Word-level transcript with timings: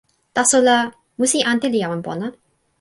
taso 0.35 0.57
la, 0.67 0.77
musi 1.19 1.39
ante 1.51 1.67
li 1.73 1.79
awen 1.87 2.01
pona. 2.07 2.27